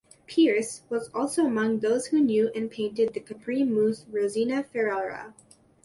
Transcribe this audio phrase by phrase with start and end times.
[0.27, 5.35] Pearce was also among those who knew and painted the Capri muse Rosina Ferrara.